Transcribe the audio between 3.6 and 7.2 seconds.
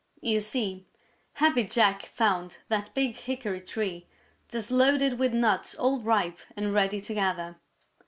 tree just loaded with nuts all ripe and ready to